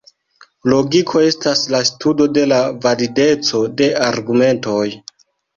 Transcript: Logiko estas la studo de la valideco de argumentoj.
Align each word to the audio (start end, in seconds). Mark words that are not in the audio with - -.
Logiko 0.71 1.21
estas 1.25 1.61
la 1.75 1.83
studo 1.91 2.27
de 2.39 2.47
la 2.53 2.59
valideco 2.87 3.63
de 3.83 3.91
argumentoj. 4.07 4.83